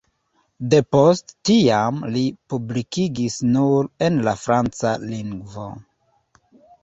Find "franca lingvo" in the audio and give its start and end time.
4.45-5.67